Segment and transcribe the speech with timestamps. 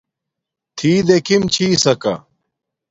[0.77, 2.15] تھی دیکھم چھی ساکا